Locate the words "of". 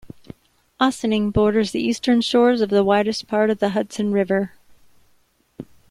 2.61-2.71, 3.51-3.59